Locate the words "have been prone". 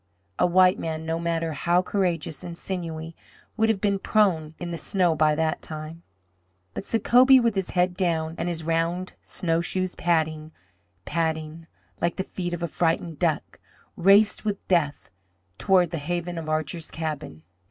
3.69-4.55